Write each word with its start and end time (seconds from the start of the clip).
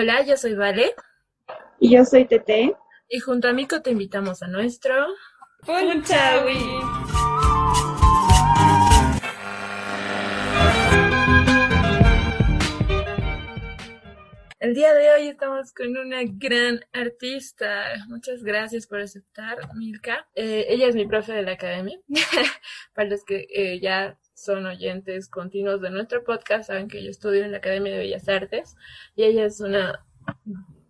Hola, 0.00 0.24
yo 0.24 0.36
soy 0.36 0.54
Vale. 0.54 0.94
Y 1.80 1.96
yo 1.96 2.04
soy 2.04 2.24
Tete. 2.24 2.72
Y 3.08 3.18
junto 3.18 3.48
a 3.48 3.52
Mico 3.52 3.82
te 3.82 3.90
invitamos 3.90 4.44
a 4.44 4.46
nuestro... 4.46 4.94
Punchawi. 5.66 6.56
El 14.60 14.74
día 14.74 14.94
de 14.94 15.10
hoy 15.10 15.26
estamos 15.26 15.72
con 15.72 15.96
una 15.96 16.20
gran 16.22 16.78
artista. 16.92 17.86
Muchas 18.06 18.44
gracias 18.44 18.86
por 18.86 19.00
aceptar, 19.00 19.74
Milka. 19.74 20.28
Eh, 20.36 20.66
ella 20.68 20.86
es 20.86 20.94
mi 20.94 21.08
profe 21.08 21.32
de 21.32 21.42
la 21.42 21.54
academia. 21.54 21.98
Para 22.94 23.08
los 23.08 23.24
que 23.24 23.48
eh, 23.52 23.80
ya 23.80 24.16
son 24.38 24.66
oyentes 24.66 25.28
continuos 25.28 25.80
de 25.80 25.90
nuestro 25.90 26.22
podcast, 26.22 26.68
saben 26.68 26.86
que 26.86 27.02
yo 27.02 27.10
estudio 27.10 27.44
en 27.44 27.50
la 27.50 27.58
Academia 27.58 27.92
de 27.92 27.98
Bellas 27.98 28.28
Artes 28.28 28.76
y 29.16 29.24
ella 29.24 29.44
es 29.44 29.60
una 29.60 30.04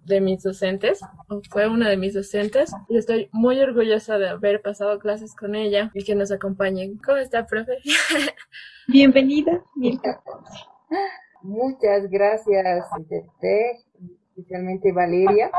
de 0.04 0.20
mis 0.20 0.42
docentes, 0.42 1.00
o 1.28 1.40
fue 1.50 1.66
una 1.66 1.88
de 1.88 1.96
mis 1.96 2.14
docentes, 2.14 2.70
y 2.88 2.98
estoy 2.98 3.28
muy 3.32 3.58
orgullosa 3.60 4.18
de 4.18 4.28
haber 4.28 4.60
pasado 4.60 4.98
clases 4.98 5.34
con 5.34 5.54
ella 5.54 5.90
y 5.94 6.04
que 6.04 6.14
nos 6.14 6.30
acompañen. 6.30 6.98
¿Cómo 6.98 7.18
está, 7.18 7.46
profe? 7.46 7.78
Bienvenida, 8.88 9.62
Milka 9.76 10.22
Muchas 11.42 12.08
gracias, 12.10 12.86
especialmente 14.36 14.92
Valeria. 14.92 15.50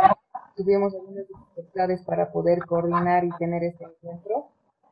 Tuvimos 0.56 0.94
algunas 0.94 1.28
dificultades 1.28 2.04
para 2.04 2.32
poder 2.32 2.60
coordinar 2.66 3.24
y 3.24 3.32
tener 3.40 3.64
este 3.64 3.86
encuentro. 3.86 4.50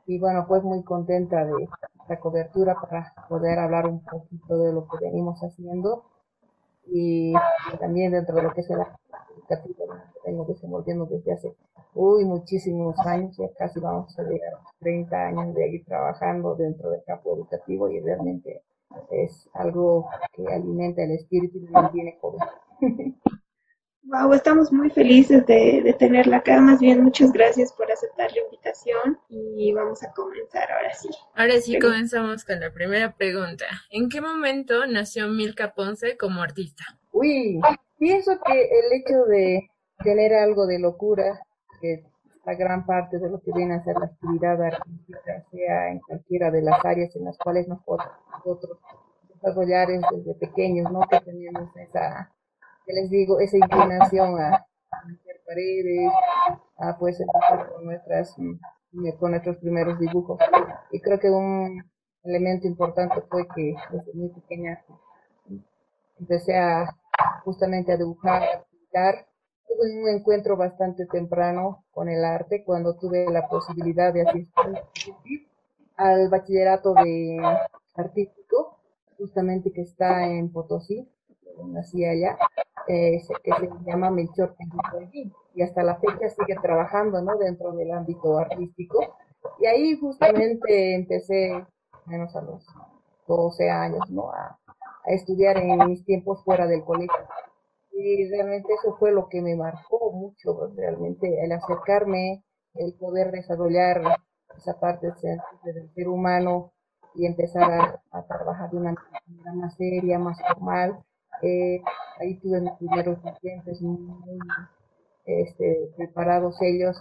Y 0.07 0.19
bueno, 0.19 0.45
pues 0.47 0.63
muy 0.63 0.83
contenta 0.83 1.43
de 1.45 1.67
la 2.07 2.19
cobertura 2.19 2.75
para 2.79 3.13
poder 3.29 3.59
hablar 3.59 3.87
un 3.87 4.03
poquito 4.03 4.57
de 4.57 4.73
lo 4.73 4.87
que 4.87 5.05
venimos 5.05 5.39
haciendo 5.41 6.05
y 6.85 7.33
también 7.79 8.11
dentro 8.11 8.35
de 8.35 8.43
lo 8.43 8.53
que 8.53 8.61
es 8.61 8.69
el 8.69 8.79
educativo 9.35 9.75
que 10.23 10.29
vengo 10.29 10.45
desenvolviendo 10.45 11.05
desde 11.05 11.33
hace 11.33 11.55
uy, 11.97 12.25
muchísimos 12.25 12.97
años, 12.99 13.35
ya 13.37 13.49
casi 13.57 13.79
vamos 13.79 14.17
a 14.19 14.23
llegar 14.23 14.53
a 14.53 14.61
30 14.79 15.27
años 15.27 15.55
de 15.55 15.67
ir 15.67 15.85
trabajando 15.85 16.55
dentro 16.55 16.91
del 16.91 17.03
campo 17.03 17.35
educativo 17.35 17.89
y 17.89 17.99
realmente 17.99 18.61
es 19.11 19.49
algo 19.53 20.07
que 20.33 20.47
alimenta 20.47 21.03
el 21.03 21.11
espíritu 21.11 21.57
y 21.57 21.67
mantiene 21.69 22.17
joven. 22.21 22.39
Wow, 24.09 24.31
estamos 24.31 24.71
muy 24.71 24.89
felices 24.89 25.45
de, 25.47 25.93
tenerla 25.99 26.37
acá. 26.37 26.61
Más 26.61 26.79
bien, 26.79 27.03
muchas 27.03 27.33
gracias 27.33 27.73
por 27.73 27.91
aceptar 27.91 28.31
la 28.31 28.41
invitación 28.41 29.19
y 29.27 29.73
vamos 29.73 30.01
a 30.01 30.13
comenzar 30.13 30.71
ahora 30.71 30.93
sí. 30.93 31.09
Ahora 31.35 31.59
sí 31.59 31.77
comenzamos 31.77 32.45
con 32.45 32.61
la 32.61 32.71
primera 32.71 33.11
pregunta. 33.17 33.65
¿En 33.89 34.07
qué 34.07 34.21
momento 34.21 34.85
nació 34.87 35.27
Milka 35.27 35.73
Ponce 35.73 36.15
como 36.15 36.41
artista? 36.41 36.85
Uy, 37.11 37.59
pienso 37.99 38.31
que 38.45 38.53
el 38.53 39.01
hecho 39.01 39.25
de 39.25 39.69
tener 40.01 40.33
algo 40.35 40.67
de 40.67 40.79
locura, 40.79 41.41
que 41.81 42.05
la 42.45 42.55
gran 42.55 42.85
parte 42.85 43.19
de 43.19 43.29
lo 43.29 43.41
que 43.41 43.51
viene 43.53 43.75
a 43.75 43.83
ser 43.83 43.97
la 43.97 44.05
actividad 44.05 44.61
artística, 44.63 45.43
sea 45.51 45.91
en 45.91 45.99
cualquiera 45.99 46.49
de 46.49 46.61
las 46.61 46.85
áreas 46.85 47.13
en 47.13 47.25
las 47.25 47.37
cuales 47.37 47.67
nosotros, 47.67 48.07
nosotros 48.31 48.77
desarrollar 49.33 49.89
desde 49.89 50.33
pequeños, 50.35 50.89
¿no? 50.93 51.01
Que 51.01 51.19
tenemos 51.19 51.75
esa 51.75 52.31
les 52.93 53.09
digo, 53.09 53.39
esa 53.39 53.57
inclinación 53.57 54.39
a, 54.39 54.65
hacer 54.91 55.41
paredes, 55.45 56.11
a 56.77 56.97
pues 56.97 57.21
con 57.73 57.85
nuestras 57.85 58.33
mm, 58.37 58.55
con 59.19 59.31
nuestros 59.31 59.57
primeros 59.57 59.99
dibujos. 59.99 60.39
Y 60.91 60.99
creo 61.01 61.19
que 61.19 61.29
un 61.29 61.83
elemento 62.23 62.67
importante 62.67 63.21
fue 63.29 63.47
que 63.55 63.75
desde 63.91 64.13
muy 64.13 64.29
pequeña 64.29 64.83
empecé 66.19 66.57
a 66.57 66.95
justamente 67.43 67.91
a 67.91 67.97
dibujar, 67.97 68.43
a 68.43 68.63
pintar. 68.69 69.27
Tuve 69.67 70.01
un 70.01 70.09
encuentro 70.09 70.55
bastante 70.57 71.05
temprano 71.05 71.85
con 71.91 72.09
el 72.09 72.23
arte 72.23 72.63
cuando 72.63 72.97
tuve 72.97 73.29
la 73.29 73.47
posibilidad 73.47 74.13
de 74.13 74.21
asistir 74.21 75.47
al 75.97 76.29
bachillerato 76.29 76.93
de 76.93 77.37
artístico, 77.95 78.79
justamente 79.17 79.71
que 79.71 79.81
está 79.81 80.25
en 80.27 80.51
Potosí, 80.51 81.09
nací 81.65 82.05
allá, 82.05 82.37
eh, 82.87 83.21
que 83.43 83.51
se 83.53 83.69
llama 83.85 84.09
Melchor 84.09 84.55
y 85.53 85.61
hasta 85.61 85.83
la 85.83 85.95
fecha 85.95 86.29
sigue 86.29 86.55
trabajando 86.61 87.21
¿no? 87.21 87.35
dentro 87.37 87.71
del 87.73 87.91
ámbito 87.91 88.37
artístico. 88.37 89.17
Y 89.59 89.65
ahí 89.65 89.97
justamente 89.99 90.95
empecé, 90.95 91.65
menos 92.05 92.35
a 92.35 92.41
los 92.41 92.65
12 93.27 93.69
años, 93.69 94.09
¿no? 94.09 94.31
a, 94.31 94.57
estudiar 95.05 95.57
en 95.57 95.87
mis 95.87 96.03
tiempos 96.05 96.43
fuera 96.43 96.67
del 96.67 96.83
colegio. 96.83 97.15
Y 97.91 98.29
realmente 98.29 98.73
eso 98.73 98.95
fue 98.97 99.11
lo 99.11 99.29
que 99.29 99.41
me 99.41 99.55
marcó 99.55 100.11
mucho, 100.11 100.71
realmente 100.75 101.43
el 101.43 101.51
acercarme, 101.53 102.43
el 102.75 102.93
poder 102.93 103.31
desarrollar 103.31 104.01
esa 104.55 104.79
parte 104.79 105.07
del 105.63 105.89
ser 105.93 106.07
humano 106.07 106.73
y 107.15 107.25
empezar 107.25 107.99
a, 108.11 108.23
trabajar 108.27 108.69
de 108.69 108.77
una 108.77 108.93
manera 108.93 109.53
más 109.53 109.75
seria, 109.75 110.19
más 110.19 110.39
formal, 110.41 110.99
eh, 111.41 111.81
ahí 112.19 112.39
tuve 112.39 112.61
mis 112.61 112.73
primeros 112.73 113.19
pacientes 113.19 113.81
muy 113.81 114.39
este, 115.25 115.89
preparados 115.95 116.57
ellos. 116.61 116.97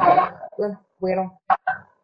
Bueno, 0.59 0.81
fueron, 0.99 1.33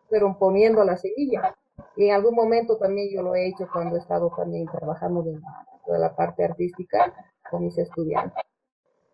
fueron 0.09 0.39
poniendo 0.39 0.85
la 0.85 0.97
semilla. 0.97 1.55
Y 1.97 2.09
en 2.09 2.15
algún 2.15 2.35
momento 2.35 2.77
también 2.79 3.09
yo 3.15 3.23
lo 3.23 3.35
he 3.35 3.49
hecho 3.49 3.69
cuando 3.73 3.97
he 3.97 3.99
estado 3.99 4.33
también 4.37 4.67
trabajando 4.67 5.23
de 5.23 5.39
toda 5.85 5.99
la 5.99 6.15
parte 6.15 6.45
artística 6.45 7.13
con 7.51 7.65
mis 7.65 7.77
estudiantes. 7.77 8.45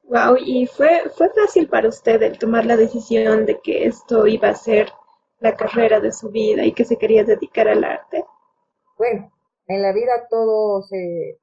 Wow, 0.05 0.37
¿y 0.39 0.67
fue, 0.67 1.11
fue 1.11 1.29
fácil 1.31 1.69
para 1.69 1.89
usted 1.89 2.23
el 2.23 2.39
tomar 2.39 2.65
la 2.65 2.77
decisión 2.77 3.45
de 3.45 3.61
que 3.61 3.87
esto 3.87 4.27
iba 4.27 4.49
a 4.49 4.55
ser 4.55 4.91
la 5.41 5.55
carrera 5.55 6.01
de 6.01 6.13
su 6.13 6.31
vida 6.31 6.65
y 6.65 6.73
que 6.73 6.85
se 6.85 6.97
quería 6.97 7.25
dedicar 7.25 7.69
al 7.69 7.85
arte? 7.85 8.25
Bueno, 8.97 9.31
en 9.67 9.83
la 9.83 9.93
vida 9.93 10.27
todo 10.31 10.83
se, 10.83 11.39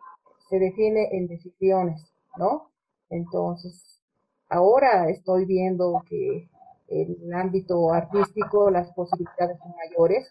se 0.50 0.60
define 0.60 1.10
en 1.12 1.28
decisiones, 1.28 2.12
¿no? 2.38 2.70
Entonces, 3.10 4.02
ahora 4.50 5.10
estoy 5.10 5.46
viendo 5.46 6.04
que 6.08 6.50
en 6.88 7.18
el 7.24 7.34
ámbito 7.34 7.92
artístico 7.92 8.70
las 8.70 8.92
posibilidades 8.94 9.58
son 9.60 9.74
mayores. 9.76 10.28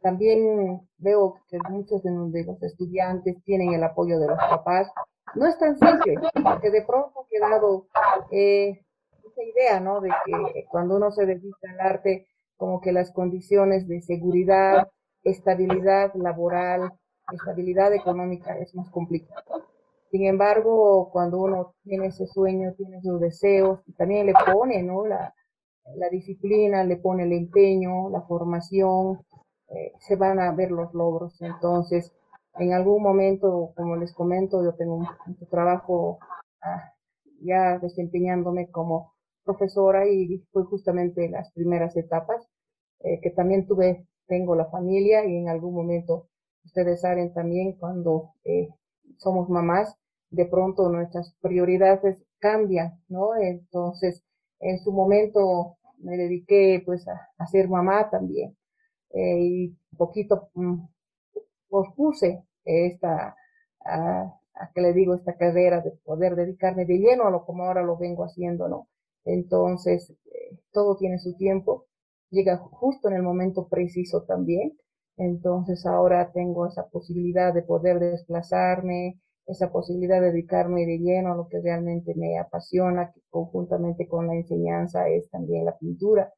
También 0.00 0.80
veo 0.98 1.40
que 1.48 1.58
muchos 1.68 2.02
de 2.02 2.44
los 2.44 2.62
estudiantes 2.62 3.36
tienen 3.44 3.74
el 3.74 3.82
apoyo 3.82 4.18
de 4.18 4.28
los 4.28 4.38
papás. 4.38 4.90
No 5.34 5.46
es 5.46 5.58
tan 5.58 5.76
simple, 5.78 6.18
porque 6.42 6.70
de 6.70 6.82
pronto 6.82 7.20
ha 7.20 7.28
quedado 7.28 7.86
eh, 8.30 8.80
esa 9.26 9.42
idea, 9.42 9.80
¿no? 9.80 10.00
De 10.00 10.08
que 10.24 10.64
cuando 10.70 10.96
uno 10.96 11.10
se 11.10 11.26
dedica 11.26 11.70
al 11.70 11.80
arte, 11.80 12.26
como 12.56 12.80
que 12.80 12.92
las 12.92 13.12
condiciones 13.12 13.86
de 13.86 14.00
seguridad, 14.00 14.88
estabilidad 15.24 16.14
laboral, 16.14 16.92
estabilidad 17.32 17.92
económica 17.92 18.56
es 18.58 18.74
más 18.74 18.88
complicado. 18.90 19.66
Sin 20.10 20.24
embargo, 20.24 21.10
cuando 21.12 21.38
uno 21.38 21.74
tiene 21.82 22.06
ese 22.06 22.26
sueño, 22.26 22.72
tiene 22.76 23.00
sus 23.02 23.20
deseos, 23.20 23.80
y 23.86 23.92
también 23.92 24.26
le 24.26 24.32
pone 24.52 24.82
¿no? 24.82 25.06
la, 25.06 25.34
la 25.96 26.08
disciplina, 26.08 26.84
le 26.84 26.96
pone 26.96 27.24
el 27.24 27.32
empeño, 27.32 28.08
la 28.10 28.22
formación, 28.22 29.20
eh, 29.68 29.92
se 29.98 30.16
van 30.16 30.40
a 30.40 30.52
ver 30.52 30.70
los 30.70 30.94
logros. 30.94 31.40
Entonces, 31.42 32.12
en 32.58 32.72
algún 32.72 33.02
momento, 33.02 33.72
como 33.76 33.96
les 33.96 34.14
comento, 34.14 34.64
yo 34.64 34.74
tengo 34.74 34.96
un, 34.96 35.06
trabajo 35.50 36.18
ah, 36.62 36.92
ya 37.40 37.78
desempeñándome 37.78 38.70
como 38.70 39.14
profesora 39.44 40.08
y 40.08 40.38
fue 40.52 40.64
justamente 40.64 41.28
las 41.28 41.52
primeras 41.52 41.96
etapas 41.96 42.46
eh, 43.00 43.20
que 43.22 43.30
también 43.30 43.66
tuve, 43.66 44.06
tengo 44.26 44.54
la 44.56 44.66
familia 44.66 45.24
y 45.24 45.36
en 45.36 45.48
algún 45.48 45.74
momento 45.74 46.27
ustedes 46.64 47.00
saben 47.00 47.32
también 47.32 47.72
cuando 47.72 48.34
eh, 48.44 48.68
somos 49.18 49.48
mamás, 49.48 49.94
de 50.30 50.46
pronto 50.46 50.88
nuestras 50.88 51.34
prioridades 51.40 52.22
cambian, 52.38 53.00
¿no? 53.08 53.34
Entonces, 53.36 54.24
en 54.60 54.78
su 54.78 54.92
momento 54.92 55.78
me 55.98 56.16
dediqué 56.16 56.82
pues 56.84 57.06
a, 57.08 57.46
ser 57.46 57.68
mamá 57.68 58.10
también 58.10 58.56
eh, 59.10 59.40
y 59.40 59.66
un 59.92 59.98
poquito 59.98 60.50
mm, 60.54 60.86
pospuse 61.68 62.44
esta, 62.64 63.36
a, 63.84 64.40
que 64.74 64.80
le 64.80 64.92
digo, 64.92 65.14
esta 65.14 65.36
carrera 65.36 65.80
de 65.80 65.92
poder 66.04 66.36
dedicarme 66.36 66.84
de 66.84 66.98
lleno 66.98 67.26
a 67.26 67.30
lo 67.30 67.44
como 67.44 67.64
ahora 67.64 67.82
lo 67.82 67.96
vengo 67.96 68.24
haciendo, 68.24 68.68
¿no? 68.68 68.88
Entonces, 69.24 70.10
eh, 70.26 70.58
todo 70.72 70.96
tiene 70.96 71.18
su 71.18 71.36
tiempo, 71.36 71.86
llega 72.30 72.58
justo 72.58 73.08
en 73.08 73.16
el 73.16 73.22
momento 73.22 73.68
preciso 73.68 74.24
también 74.24 74.76
entonces 75.18 75.86
ahora 75.86 76.30
tengo 76.32 76.66
esa 76.66 76.88
posibilidad 76.88 77.52
de 77.54 77.62
poder 77.62 78.00
desplazarme, 78.00 79.20
esa 79.46 79.70
posibilidad 79.72 80.20
de 80.20 80.28
dedicarme 80.32 80.86
de 80.86 80.98
lleno 80.98 81.32
a 81.32 81.36
lo 81.36 81.48
que 81.48 81.60
realmente 81.60 82.14
me 82.16 82.38
apasiona, 82.38 83.12
que 83.12 83.20
conjuntamente 83.30 84.08
con 84.08 84.26
la 84.28 84.34
enseñanza 84.34 85.08
es 85.08 85.30
también 85.30 85.64
la 85.66 85.76
pintura. 85.78 86.32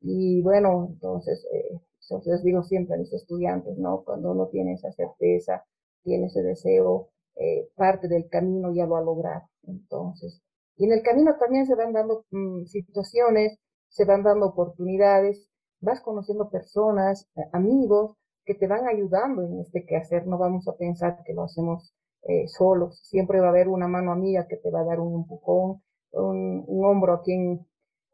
Y 0.00 0.42
bueno, 0.42 0.86
entonces, 0.90 1.46
eh, 1.52 1.80
les 2.26 2.42
digo 2.42 2.62
siempre 2.62 2.94
a 2.96 2.98
mis 2.98 3.12
estudiantes, 3.12 3.76
¿no? 3.78 4.02
Cuando 4.04 4.32
uno 4.32 4.48
tiene 4.48 4.74
esa 4.74 4.92
certeza, 4.92 5.64
tiene 6.04 6.26
ese 6.26 6.42
deseo, 6.42 7.10
eh, 7.36 7.68
parte 7.74 8.08
del 8.08 8.28
camino 8.28 8.72
ya 8.74 8.86
lo 8.86 8.96
ha 8.96 9.02
logrado. 9.02 9.48
Entonces, 9.64 10.40
Y 10.78 10.84
en 10.86 10.92
el 10.92 11.02
camino 11.02 11.36
también 11.38 11.66
se 11.66 11.74
van 11.74 11.92
dando 11.92 12.24
mm, 12.30 12.64
situaciones, 12.66 13.58
se 13.88 14.04
van 14.04 14.22
dando 14.22 14.46
oportunidades, 14.46 15.48
vas 15.80 16.00
conociendo 16.00 16.50
personas, 16.50 17.28
eh, 17.36 17.42
amigos 17.52 18.16
que 18.44 18.54
te 18.54 18.66
van 18.66 18.86
ayudando 18.88 19.42
en 19.42 19.60
este 19.60 19.84
quehacer. 19.84 20.26
No 20.26 20.38
vamos 20.38 20.68
a 20.68 20.76
pensar 20.76 21.22
que 21.24 21.34
lo 21.34 21.44
hacemos 21.44 21.94
eh, 22.22 22.48
solos. 22.48 23.00
Siempre 23.02 23.40
va 23.40 23.46
a 23.46 23.50
haber 23.50 23.68
una 23.68 23.88
mano 23.88 24.12
amiga 24.12 24.46
que 24.48 24.56
te 24.56 24.70
va 24.70 24.80
a 24.80 24.84
dar 24.84 25.00
un 25.00 25.14
empujón, 25.22 25.82
un, 26.12 26.64
hombro 26.84 27.14
a 27.14 27.22
quien 27.22 27.66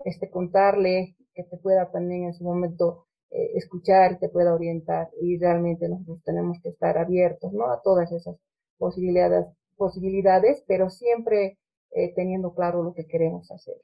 este, 0.04 0.30
contarle, 0.30 1.16
que 1.34 1.44
te 1.44 1.56
pueda 1.58 1.90
también 1.90 2.24
en 2.24 2.34
su 2.34 2.44
momento 2.44 3.06
eh, 3.30 3.52
escuchar, 3.54 4.18
te 4.18 4.28
pueda 4.28 4.54
orientar. 4.54 5.10
Y 5.20 5.38
realmente 5.38 5.88
nosotros 5.88 6.22
tenemos 6.24 6.58
que 6.62 6.70
estar 6.70 6.98
abiertos 6.98 7.52
¿no? 7.52 7.70
a 7.70 7.80
todas 7.82 8.12
esas 8.12 8.36
posibilidades, 8.78 9.46
posibilidades 9.76 10.64
pero 10.66 10.90
siempre 10.90 11.58
eh, 11.92 12.12
teniendo 12.14 12.54
claro 12.54 12.82
lo 12.82 12.94
que 12.94 13.06
queremos 13.06 13.50
hacer. 13.50 13.76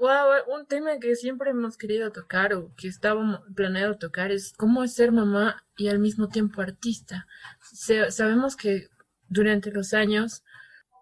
Wow, 0.00 0.54
un 0.56 0.66
tema 0.66 1.00
que 1.00 1.16
siempre 1.16 1.50
hemos 1.50 1.76
querido 1.76 2.12
tocar 2.12 2.54
o 2.54 2.72
que 2.76 2.86
estábamos 2.86 3.40
planeado 3.56 3.98
tocar 3.98 4.30
es 4.30 4.52
cómo 4.52 4.84
es 4.84 4.94
ser 4.94 5.10
mamá 5.10 5.64
y 5.76 5.88
al 5.88 5.98
mismo 5.98 6.28
tiempo 6.28 6.60
artista. 6.62 7.26
sabemos 7.60 8.54
que 8.54 8.86
durante 9.28 9.72
los 9.72 9.94
años 9.94 10.44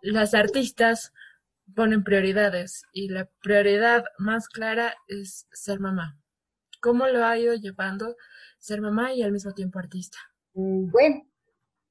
las 0.00 0.32
artistas 0.32 1.12
ponen 1.74 2.04
prioridades 2.04 2.84
y 2.92 3.08
la 3.08 3.28
prioridad 3.42 4.04
más 4.18 4.48
clara 4.48 4.94
es 5.08 5.46
ser 5.52 5.78
mamá. 5.78 6.18
¿Cómo 6.80 7.06
lo 7.06 7.22
ha 7.24 7.38
ido 7.38 7.54
llevando 7.54 8.16
ser 8.58 8.80
mamá 8.80 9.12
y 9.12 9.22
al 9.22 9.32
mismo 9.32 9.52
tiempo 9.52 9.78
artista? 9.78 10.16
Mm, 10.54 10.90
bueno, 10.90 11.22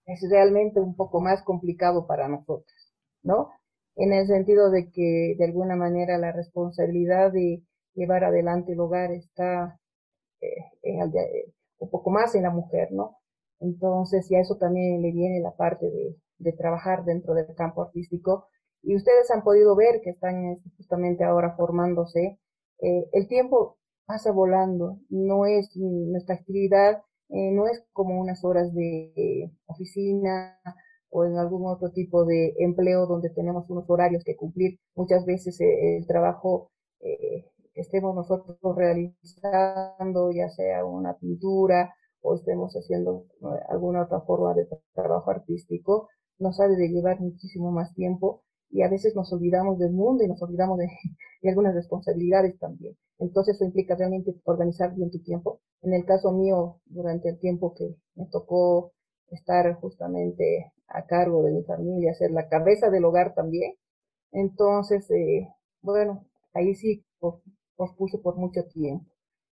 es 0.06 0.22
realmente 0.28 0.80
un 0.80 0.96
poco 0.96 1.22
más 1.22 1.44
complicado 1.44 2.08
para 2.08 2.28
nosotros, 2.28 2.94
¿no? 3.22 3.52
En 3.96 4.14
el 4.14 4.28
sentido 4.28 4.70
de 4.72 4.92
que 4.92 5.36
de 5.38 5.46
alguna 5.46 5.76
manera 5.76 6.18
la 6.18 6.32
responsabilidad 6.32 7.32
de 7.32 7.64
llevar 7.94 8.24
adelante 8.26 8.74
el 8.74 8.80
hogar 8.80 9.12
está 9.12 9.80
eh, 10.42 10.48
eh, 10.84 11.54
un 11.80 11.90
poco 11.90 12.10
más 12.10 12.36
en 12.36 12.44
la 12.44 12.50
mujer, 12.52 12.92
¿no? 12.92 13.18
Entonces, 13.60 14.30
y 14.30 14.36
a 14.36 14.42
eso 14.42 14.58
también 14.58 15.02
le 15.02 15.12
viene 15.12 15.40
la 15.40 15.56
parte 15.56 15.86
de, 16.38 16.52
trabajar 16.54 17.06
dentro 17.06 17.34
del 17.34 17.56
campo 17.56 17.82
artístico. 17.84 18.48
Y 18.84 18.96
ustedes 18.96 19.32
han 19.32 19.44
podido 19.44 19.76
ver 19.76 20.02
que 20.04 20.12
están 20.12 20.46
este, 20.46 20.70
justamente 20.78 21.24
ahora 21.24 21.56
formándose. 21.56 22.40
Eh, 22.80 23.10
el 23.14 23.28
tiempo 23.28 23.78
pasa 24.06 24.32
volando, 24.32 25.00
no 25.10 25.46
es 25.46 25.76
nuestra 25.76 26.36
actividad, 26.36 27.02
eh, 27.30 27.52
no 27.52 27.68
es 27.68 27.84
como 27.94 28.20
unas 28.20 28.44
horas 28.44 28.74
de 28.74 29.52
oficina 29.66 30.60
o 31.16 31.24
en 31.24 31.38
algún 31.38 31.66
otro 31.66 31.92
tipo 31.92 32.26
de 32.26 32.54
empleo 32.58 33.08
donde 33.08 33.30
tenemos 33.30 33.70
unos 33.70 33.90
horarios 33.90 34.24
que 34.26 34.36
cumplir. 34.36 34.80
Muchas 34.96 35.26
veces 35.26 35.60
eh, 35.62 35.98
el 35.98 36.06
trabajo 36.08 36.72
que 37.00 37.82
estemos 37.82 38.16
nosotros 38.16 38.58
realizando, 38.76 40.32
ya 40.32 40.50
sea 40.50 40.84
una 40.84 41.14
pintura 41.18 41.94
o 42.22 42.36
estemos 42.36 42.74
haciendo 42.74 43.26
alguna 43.70 44.04
otra 44.04 44.22
forma 44.22 44.54
de 44.56 44.68
trabajo 44.94 45.30
artístico, 45.32 46.10
nos 46.40 46.60
ha 46.60 46.68
de 46.68 46.90
llevar 46.90 47.22
muchísimo 47.22 47.72
más 47.72 47.94
tiempo 47.94 48.44
y 48.70 48.82
a 48.82 48.90
veces 48.90 49.16
nos 49.16 49.32
olvidamos 49.32 49.80
del 49.80 49.94
mundo 49.94 50.24
y 50.24 50.28
nos 50.28 50.42
olvidamos 50.42 50.78
de, 51.42 51.50
algunas 51.50 51.76
responsabilidades 51.76 52.60
también. 52.60 52.98
Entonces 53.20 53.56
eso 53.56 53.64
implica 53.64 53.96
realmente 53.96 54.36
organizar 54.44 54.94
bien 54.94 55.12
tu 55.12 55.20
tiempo. 55.20 55.62
En 55.82 55.94
el 55.94 56.04
caso 56.04 56.34
mío, 56.34 56.82
durante 56.86 57.30
el 57.30 57.40
tiempo 57.40 57.74
que 57.74 57.96
me 58.16 58.26
tocó 58.26 58.92
estar 59.30 59.74
justamente 59.76 60.74
a 60.88 61.06
cargo 61.06 61.44
de 61.44 61.52
mi 61.52 61.64
familia, 61.64 62.14
ser 62.14 62.32
la 62.32 62.48
cabeza 62.50 62.90
del 62.90 63.06
hogar 63.06 63.34
también, 63.36 63.74
entonces, 64.32 65.10
eh, 65.12 65.48
bueno, 65.82 66.26
ahí 66.54 66.76
sí 66.76 67.06
pospuso 67.76 68.22
por 68.22 68.36
mucho 68.38 68.64
tiempo. 68.66 69.06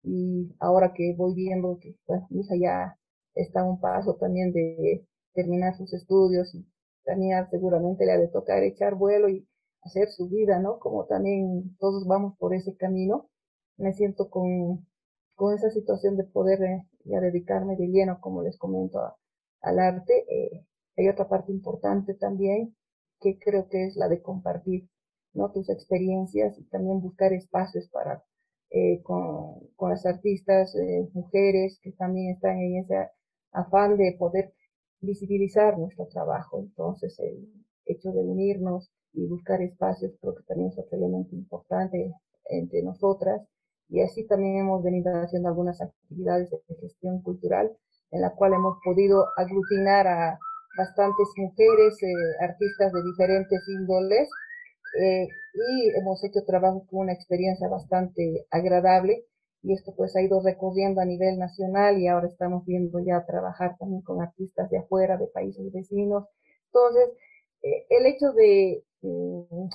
Y 0.04 0.56
ahora 0.60 0.94
que 0.94 1.16
voy 1.18 1.34
viendo 1.36 1.80
que 1.80 1.96
mi 2.30 2.42
hija 2.42 2.56
ya 2.60 3.00
está 3.36 3.62
a 3.62 3.66
un 3.66 3.80
paso 3.80 4.16
también 4.16 4.54
de 4.54 5.06
terminar 5.34 5.76
sus 5.76 5.94
estudios 5.94 6.54
y 6.56 6.66
también 7.04 7.46
seguramente 7.50 8.06
le 8.06 8.14
ha 8.14 8.18
de 8.20 8.28
tocar 8.30 8.64
echar 8.64 8.96
vuelo 8.96 9.30
y 9.30 9.48
hacer 9.84 10.10
su 10.10 10.30
vida, 10.30 10.60
¿no? 10.60 10.80
Como 10.80 11.06
también 11.06 11.76
todos 11.80 12.06
vamos 12.08 12.36
por 12.38 12.54
ese 12.54 12.76
camino, 12.78 13.30
me 13.78 13.94
siento 13.94 14.30
con, 14.30 14.88
con 15.36 15.54
esa 15.56 15.70
situación 15.72 16.18
de 16.18 16.24
poder 16.26 16.62
eh, 16.64 16.88
ya 17.06 17.20
dedicarme 17.22 17.76
de 17.78 17.88
lleno, 17.88 18.20
como 18.22 18.44
les 18.44 18.58
comento, 18.58 19.00
al 19.62 19.80
arte. 19.80 20.26
Eh, 20.30 20.66
hay 20.98 21.10
otra 21.10 21.28
parte 21.30 21.52
importante 21.52 22.14
también 22.16 22.76
que 23.22 23.38
creo 23.40 23.68
que 23.70 23.86
es 23.86 23.96
la 23.96 24.08
de 24.10 24.22
compartir, 24.22 24.90
¿no? 25.34 25.52
Tus 25.52 25.70
experiencias 25.70 26.58
y 26.58 26.64
también 26.66 27.02
buscar 27.02 27.34
espacios 27.34 27.88
para 27.90 28.24
eh, 28.70 29.02
con, 29.04 29.60
con, 29.76 29.92
las 29.92 30.06
artistas, 30.06 30.76
mujeres 31.14 31.80
que 31.82 31.94
también 31.94 32.34
están 32.34 32.58
en 32.58 32.78
ese 32.84 33.10
afán 33.52 33.98
de 33.98 34.16
poder 34.20 34.54
visibilizar 35.02 35.78
nuestro 35.78 36.08
trabajo. 36.08 36.60
Entonces, 36.60 37.18
el 37.20 37.48
hecho 37.86 38.12
de 38.12 38.20
unirnos 38.20 38.92
y 39.14 39.26
buscar 39.26 39.62
espacios 39.62 40.14
creo 40.20 40.36
que 40.36 40.44
también 40.44 40.70
es 40.70 40.78
otro 40.78 40.98
elemento 40.98 41.36
importante 41.36 42.14
entre 42.46 42.84
nosotras. 42.84 43.42
Y 43.90 44.02
así 44.02 44.26
también 44.28 44.58
hemos 44.58 44.84
venido 44.84 45.12
haciendo 45.14 45.48
algunas 45.50 45.82
actividades 45.82 46.52
de 46.52 46.76
gestión 46.76 47.22
cultural 47.22 47.72
en 48.12 48.22
la 48.22 48.34
cual 48.36 48.54
hemos 48.54 48.78
podido 48.84 49.26
aglutinar 49.38 50.08
a 50.08 50.40
bastantes 50.78 51.28
mujeres, 51.38 52.02
eh, 52.04 52.44
artistas 52.44 52.94
de 52.94 53.04
diferentes 53.04 53.62
índoles, 53.68 54.30
eh, 55.02 55.28
y 55.54 55.90
hemos 56.00 56.24
hecho 56.24 56.46
trabajo 56.46 56.86
con 56.90 57.02
una 57.02 57.14
experiencia 57.14 57.68
bastante 57.68 58.46
agradable 58.52 59.26
y 59.64 59.74
esto 59.74 59.94
pues 59.96 60.16
ha 60.16 60.22
ido 60.22 60.42
recorriendo 60.42 61.02
a 61.02 61.06
nivel 61.06 61.38
nacional 61.38 62.00
y 62.00 62.08
ahora 62.08 62.28
estamos 62.28 62.66
viendo 62.66 63.00
ya 63.00 63.26
trabajar 63.26 63.76
también 63.78 64.02
con 64.02 64.22
artistas 64.22 64.70
de 64.70 64.80
afuera, 64.80 65.18
de 65.18 65.28
países 65.28 65.72
vecinos. 65.74 66.26
Entonces, 66.68 67.10
eh, 67.64 67.86
el 67.90 68.06
hecho 68.06 68.32
de 68.34 68.84
mm, 69.02 69.68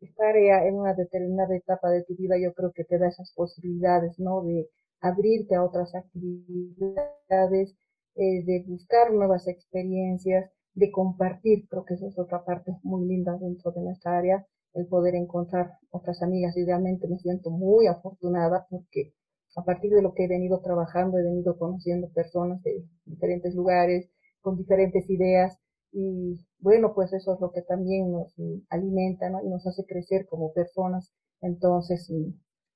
estar 0.00 0.36
en 0.36 0.74
una 0.74 0.94
determinada 0.94 1.56
etapa 1.56 1.90
de 1.90 2.04
tu 2.04 2.14
vida, 2.16 2.36
yo 2.38 2.52
creo 2.54 2.72
que 2.72 2.84
te 2.84 2.98
da 2.98 3.08
esas 3.08 3.32
posibilidades, 3.34 4.18
¿no? 4.18 4.42
De 4.42 4.68
abrirte 5.00 5.54
a 5.54 5.64
otras 5.64 5.94
actividades, 5.94 7.74
eh, 8.18 8.44
de 8.44 8.64
buscar 8.66 9.12
nuevas 9.12 9.46
experiencias, 9.46 10.50
de 10.74 10.90
compartir, 10.90 11.68
creo 11.68 11.84
que 11.84 11.94
eso 11.94 12.08
es 12.08 12.18
otra 12.18 12.44
parte 12.44 12.72
muy 12.82 13.06
linda 13.06 13.38
dentro 13.38 13.70
de 13.72 13.80
nuestra 13.80 14.18
área, 14.18 14.46
el 14.74 14.86
poder 14.86 15.14
encontrar 15.14 15.78
otras 15.90 16.20
amigas 16.22 16.56
y 16.56 16.64
realmente 16.64 17.08
me 17.08 17.18
siento 17.18 17.50
muy 17.50 17.86
afortunada 17.86 18.66
porque 18.68 19.14
a 19.56 19.64
partir 19.64 19.92
de 19.92 20.02
lo 20.02 20.14
que 20.14 20.24
he 20.24 20.28
venido 20.28 20.60
trabajando, 20.60 21.18
he 21.18 21.22
venido 21.22 21.56
conociendo 21.58 22.08
personas 22.10 22.62
de 22.62 22.84
diferentes 23.06 23.54
lugares, 23.54 24.10
con 24.40 24.56
diferentes 24.56 25.08
ideas, 25.08 25.58
y 25.92 26.44
bueno, 26.58 26.92
pues 26.94 27.12
eso 27.12 27.34
es 27.34 27.40
lo 27.40 27.50
que 27.52 27.62
también 27.62 28.12
nos 28.12 28.34
alimenta, 28.68 29.30
¿no? 29.30 29.42
Y 29.42 29.48
nos 29.48 29.66
hace 29.66 29.84
crecer 29.86 30.26
como 30.26 30.52
personas. 30.52 31.12
Entonces, 31.40 32.12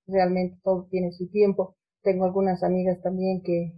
realmente 0.07 0.59
todo 0.63 0.87
tiene 0.91 1.13
su 1.13 1.29
tiempo. 1.29 1.77
Tengo 2.03 2.25
algunas 2.25 2.63
amigas 2.63 3.01
también 3.03 3.43
que 3.43 3.75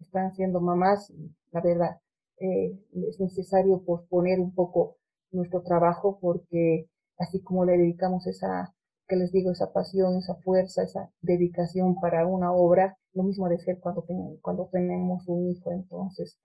están 0.00 0.34
siendo 0.34 0.60
mamás, 0.60 1.12
la 1.52 1.60
verdad, 1.60 2.00
eh, 2.40 2.78
es 3.08 3.20
necesario 3.20 3.82
posponer 3.84 4.40
un 4.40 4.54
poco 4.54 4.96
nuestro 5.30 5.62
trabajo 5.62 6.18
porque 6.20 6.88
así 7.18 7.42
como 7.42 7.64
le 7.64 7.76
dedicamos 7.76 8.26
esa 8.26 8.74
que 9.08 9.16
les 9.16 9.32
digo, 9.32 9.50
esa 9.50 9.72
pasión, 9.72 10.18
esa 10.18 10.34
fuerza, 10.36 10.82
esa 10.82 11.10
dedicación 11.22 11.96
para 11.98 12.26
una 12.26 12.52
obra, 12.52 12.98
lo 13.14 13.22
mismo 13.22 13.48
de 13.48 13.58
ser 13.58 13.80
cuando, 13.80 14.04
cuando 14.42 14.68
tenemos 14.70 15.26
un 15.26 15.48
hijo, 15.48 15.72
entonces, 15.72 16.38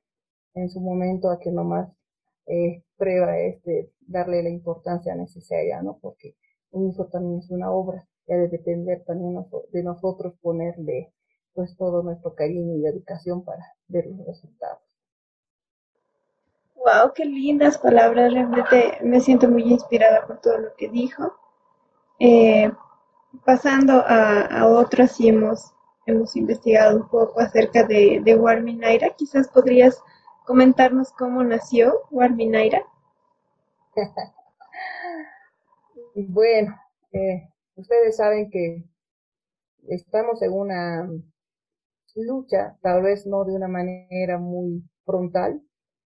en 0.54 0.70
su 0.70 0.80
momento 0.80 1.30
a 1.30 1.40
que 1.40 1.52
nomás 1.52 1.90
eh, 2.48 2.84
prueba 2.98 3.38
este, 3.38 3.92
darle 4.08 4.44
la 4.44 4.50
importancia 4.50 5.14
necesaria, 5.16 5.82
¿no? 5.82 6.00
Porque 6.02 6.36
un 6.72 6.90
hijo 6.90 7.08
también 7.08 7.40
es 7.40 7.50
una 7.52 7.70
obra, 7.72 8.08
y 8.28 8.34
ha 8.34 8.38
de 8.38 8.48
depender 8.48 9.04
también 9.06 9.46
de 9.72 9.84
nosotros 9.84 10.34
ponerle 10.42 11.14
pues 11.54 11.76
todo 11.78 12.04
nuestro 12.04 12.34
cariño 12.36 12.76
y 12.76 12.82
dedicación 12.82 13.44
para 13.44 13.64
ver 13.88 14.06
los 14.08 14.26
resultados. 14.26 14.80
Wow, 16.76 17.14
qué 17.16 17.26
lindas 17.26 17.78
palabras, 17.78 18.34
realmente 18.34 18.98
me 19.04 19.22
siento 19.22 19.48
muy 19.48 19.64
inspirada 19.64 20.26
por 20.28 20.42
todo 20.42 20.58
lo 20.58 20.76
que 20.76 20.90
dijo. 20.90 21.34
Eh, 22.20 22.72
pasando 23.46 24.04
a, 24.06 24.42
a 24.42 24.68
otros 24.68 25.20
y 25.20 25.30
hemos, 25.30 25.74
hemos 26.06 26.36
investigado 26.36 26.98
un 26.98 27.08
poco 27.08 27.40
acerca 27.40 27.84
de, 27.84 28.22
de 28.24 28.36
Warminaira. 28.36 29.12
Quizás 29.12 29.48
podrías 29.48 30.02
comentarnos 30.46 31.12
cómo 31.14 31.44
nació 31.44 32.02
Warminaira. 32.12 32.84
bueno, 36.16 36.76
eh, 37.12 37.50
ustedes 37.76 38.18
saben 38.18 38.50
que 38.50 38.84
estamos 39.88 40.42
en 40.42 40.52
una 40.52 41.10
lucha, 42.16 42.78
tal 42.82 43.04
vez 43.04 43.26
no 43.26 43.44
de 43.46 43.56
una 43.56 43.68
manera 43.68 44.38
muy 44.38 44.84
frontal, 45.06 45.62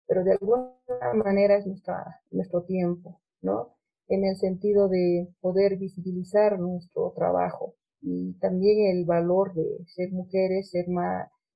pero 0.07 0.25
de 0.25 0.33
alguna 0.33 0.75
manera 1.15 1.57
es 1.57 1.67
nuestra, 1.67 2.21
nuestro 2.31 2.65
tiempo, 2.65 3.21
¿no? 3.41 3.77
en 4.09 4.25
el 4.25 4.37
sentido 4.37 4.89
de 4.89 5.29
poder 5.41 5.79
visibilizar 5.79 6.59
nuestro 6.59 7.13
trabajo 7.17 7.77
y 8.03 8.35
también 8.41 8.95
el 8.95 9.07
valor 9.07 9.55
de 9.55 9.85
ser 9.87 10.13
mujeres, 10.13 10.71
ser 10.71 10.87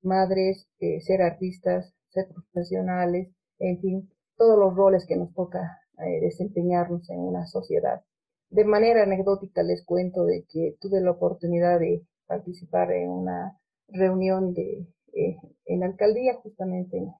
madres, 0.03 0.67
eh, 0.79 1.00
ser 1.00 1.23
artistas, 1.23 1.93
ser 2.09 2.29
profesionales, 2.29 3.29
en 3.59 3.81
fin, 3.81 4.11
todos 4.37 4.59
los 4.59 4.75
roles 4.75 5.05
que 5.07 5.17
nos 5.17 5.35
toca 5.35 5.81
eh, 5.99 6.21
desempeñarnos 6.21 7.11
en 7.11 7.19
una 7.19 7.47
sociedad. 7.47 8.03
De 8.49 8.65
manera 8.65 9.03
anecdótica 9.03 9.62
les 9.62 9.85
cuento 9.85 10.25
de 10.25 10.47
que 10.49 10.76
tuve 10.81 11.00
la 11.00 11.11
oportunidad 11.11 11.81
de 11.81 12.07
participar 12.26 12.93
en 12.93 13.11
una 13.11 13.59
reunión 13.88 14.52
de, 14.55 14.87
eh, 15.12 15.37
en 15.66 15.83
alcaldía, 15.83 16.35
justamente 16.35 16.99
en, 16.99 17.12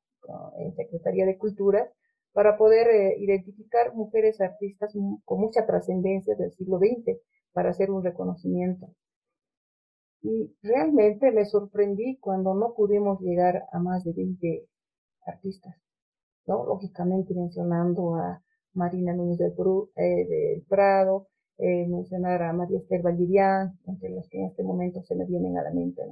Secretaría 0.75 1.25
de 1.25 1.39
Cultura, 1.39 1.91
para 2.33 2.59
poder 2.59 2.89
eh, 2.89 3.17
identificar 3.19 3.95
mujeres 3.95 4.41
artistas 4.41 4.93
con 5.25 5.41
mucha 5.41 5.65
trascendencia 5.67 6.35
del 6.35 6.53
siglo 6.53 6.79
XX 6.79 7.19
para 7.53 7.71
hacer 7.71 7.91
un 7.91 8.03
reconocimiento. 8.03 8.89
Y 10.23 10.53
realmente 10.63 11.31
me 11.31 11.45
sorprendí 11.45 12.19
cuando 12.19 12.55
no 12.55 12.75
pudimos 12.75 13.21
llegar 13.21 13.67
a 13.73 13.79
más 13.79 14.05
de 14.05 14.13
20 14.13 14.67
artistas, 15.27 15.77
¿no? 16.47 16.67
Lógicamente 16.67 17.33
mencionando 17.35 18.17
a 18.17 18.43
Marina 18.75 19.15
Núñez 19.15 19.39
del, 19.39 19.53
eh, 19.97 20.65
Prado, 20.69 21.29
mencionar 21.59 22.43
a 22.43 22.53
María 22.53 22.79
Esther 22.79 23.01
Valdivian, 23.01 23.79
entre 23.87 24.11
las 24.11 24.29
que 24.29 24.39
en 24.39 24.47
este 24.47 24.63
momento 24.63 25.03
se 25.03 25.15
me 25.15 25.25
vienen 25.25 25.57
a 25.57 25.63
la 25.63 25.71
mente. 25.71 26.03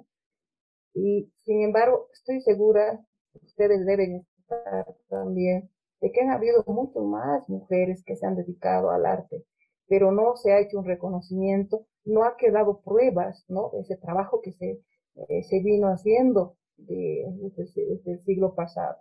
Y 0.95 1.33
sin 1.45 1.63
embargo, 1.63 2.09
estoy 2.13 2.41
segura, 2.41 3.05
ustedes 3.43 3.85
deben 3.87 4.27
estar 4.39 4.87
también, 5.09 5.71
de 6.01 6.13
que 6.13 6.21
han 6.21 6.31
habido 6.31 6.65
mucho 6.67 7.01
más 7.01 7.49
mujeres 7.49 8.03
que 8.05 8.17
se 8.17 8.27
han 8.27 8.37
dedicado 8.37 8.91
al 8.91 9.07
arte, 9.07 9.45
pero 9.89 10.13
no 10.13 10.37
se 10.37 10.53
ha 10.53 10.61
hecho 10.61 10.79
un 10.79 10.87
reconocimiento, 10.87 11.87
no 12.05 12.25
ha 12.25 12.37
quedado 12.37 12.81
pruebas, 12.83 13.45
¿no? 13.49 13.71
De 13.71 13.81
ese 13.81 13.97
trabajo 13.97 14.41
que 14.43 14.53
se, 14.53 14.83
eh, 15.29 15.43
se 15.45 15.61
vino 15.61 15.89
haciendo 15.89 16.57
desde 16.77 18.13
el 18.13 18.21
siglo 18.25 18.55
pasado. 18.55 18.97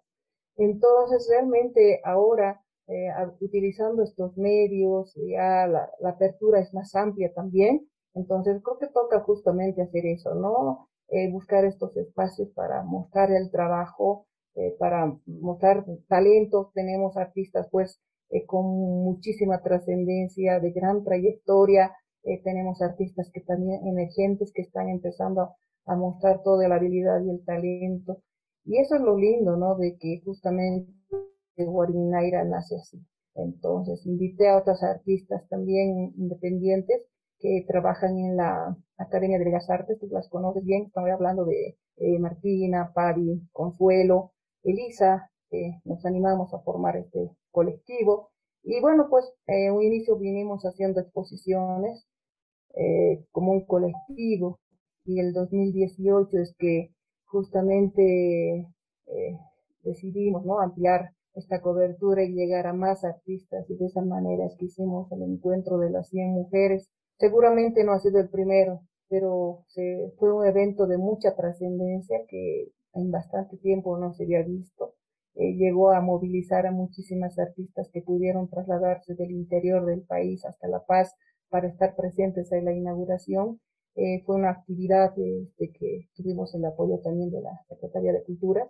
Entonces, 0.58 1.28
realmente 1.30 2.02
ahora 2.04 2.64
eh, 2.88 3.08
utilizando 3.40 4.04
estos 4.04 4.38
medios, 4.38 5.14
ya 5.16 5.68
la, 5.68 5.90
apertura 6.10 6.60
es 6.60 6.74
más 6.74 6.94
amplia 6.96 7.34
también. 7.34 7.88
Entonces 8.14 8.62
creo 8.64 8.78
que 8.78 8.88
toca 8.88 9.22
justamente 9.22 9.82
hacer 9.82 10.06
eso, 10.06 10.36
¿no? 10.36 10.90
Eh, 11.16 11.30
buscar 11.32 11.64
estos 11.64 11.96
espacios 11.96 12.50
para 12.56 12.82
mostrar 12.82 13.30
el 13.30 13.52
trabajo, 13.52 14.26
eh, 14.56 14.76
para 14.80 15.16
mostrar 15.28 15.86
talentos. 16.08 16.74
Tenemos 16.74 17.18
artistas 17.18 17.68
pues 17.72 18.02
con 18.48 18.66
muchísima 18.66 19.62
trascendencia, 19.62 20.60
de 20.60 20.72
gran 20.72 21.04
trayectoria. 21.04 21.92
tenemos 22.44 22.82
artistas 22.82 23.30
que 23.32 23.42
también 23.42 23.86
emergentes 23.86 24.52
que 24.56 24.64
están 24.64 24.90
empezando 24.90 25.52
a, 25.86 25.96
mostrar 25.96 26.42
toda 26.42 26.68
la 26.68 26.76
habilidad 26.78 27.22
y 27.24 27.30
el 27.30 27.46
talento. 27.46 28.24
Y 28.66 28.80
eso 28.80 28.96
es 28.96 29.02
lo 29.02 29.16
lindo, 29.16 29.56
¿no? 29.56 29.76
De 29.76 29.96
que 30.00 30.22
justamente 30.26 30.90
Guariminaira 31.58 32.44
nace 32.44 32.76
así. 32.78 32.98
Entonces, 33.36 34.04
invité 34.08 34.50
a 34.50 34.58
otras 34.58 34.82
artistas 34.82 35.48
también 35.50 36.14
independientes 36.18 37.06
que 37.44 37.66
trabajan 37.68 38.18
en 38.18 38.38
la 38.38 38.78
Academia 38.98 39.38
de 39.38 39.44
Bellas 39.44 39.70
Artes, 39.70 40.00
tú 40.00 40.08
las 40.08 40.30
conoces 40.30 40.64
bien, 40.64 40.84
estoy 40.84 41.10
hablando 41.10 41.44
de 41.44 41.78
eh, 41.98 42.18
Martina, 42.18 42.94
Pari, 42.96 43.50
Consuelo, 43.52 44.32
Elisa, 44.64 45.30
nos 45.84 46.04
animamos 46.06 46.52
a 46.54 46.60
formar 46.60 46.96
este 46.96 47.30
colectivo. 47.52 48.32
Y 48.64 48.80
bueno, 48.80 49.08
pues 49.10 49.26
en 49.46 49.68
eh, 49.68 49.72
un 49.72 49.84
inicio 49.84 50.18
vinimos 50.18 50.64
haciendo 50.64 51.02
exposiciones 51.02 52.08
eh, 52.76 53.26
como 53.32 53.52
un 53.52 53.66
colectivo 53.66 54.60
y 55.06 55.20
el 55.20 55.34
2018 55.34 56.38
es 56.40 56.56
que 56.58 56.96
justamente 57.26 58.68
decidimos 59.84 60.46
¿no? 60.46 60.60
ampliar 60.62 61.12
esta 61.36 61.62
cobertura 61.62 62.24
y 62.24 62.34
llegar 62.34 62.68
a 62.68 62.74
más 62.74 63.04
artistas 63.04 63.70
y 63.70 63.76
de 63.76 63.86
esa 63.86 64.02
manera 64.02 64.46
es 64.46 64.56
que 64.58 64.66
hicimos 64.66 65.12
el 65.12 65.24
encuentro 65.24 65.78
de 65.78 65.90
las 65.90 66.10
100 66.10 66.32
mujeres. 66.32 66.90
Seguramente 67.18 67.84
no 67.84 67.94
ha 67.94 68.00
sido 68.00 68.20
el 68.20 68.30
primero, 68.30 68.82
pero 69.10 69.64
se, 69.68 70.14
fue 70.18 70.34
un 70.34 70.46
evento 70.46 70.88
de 70.88 70.98
mucha 70.98 71.36
trascendencia 71.36 72.26
que 72.28 72.72
en 72.94 73.12
bastante 73.12 73.58
tiempo 73.58 73.98
no 73.98 74.14
se 74.14 74.24
había 74.24 74.44
visto. 74.44 74.96
Eh, 75.36 75.56
llegó 75.56 75.92
a 75.92 76.02
movilizar 76.02 76.68
a 76.68 76.72
muchísimas 76.72 77.40
artistas 77.40 77.90
que 77.92 78.02
pudieron 78.02 78.50
trasladarse 78.50 79.16
del 79.16 79.32
interior 79.32 79.86
del 79.86 80.04
país 80.04 80.46
hasta 80.46 80.68
La 80.68 80.84
Paz 80.86 81.16
para 81.50 81.68
estar 81.68 81.96
presentes 81.96 82.52
en 82.52 82.66
la 82.66 82.74
inauguración. 82.74 83.60
Eh, 83.96 84.24
fue 84.26 84.36
una 84.36 84.52
actividad 84.52 85.14
este, 85.18 85.72
que 85.72 86.08
tuvimos 86.16 86.54
el 86.56 86.66
apoyo 86.66 87.00
también 87.00 87.32
de 87.32 87.42
la 87.42 87.62
Secretaría 87.68 88.14
de 88.14 88.24
Cultura 88.24 88.70